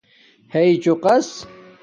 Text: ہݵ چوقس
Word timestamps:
ہݵ 0.53 0.71
چوقس 0.83 1.27